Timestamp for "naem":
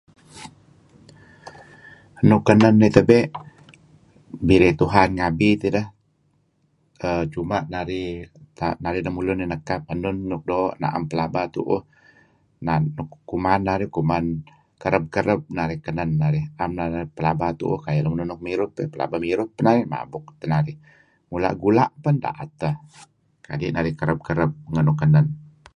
10.81-11.03, 22.23-22.49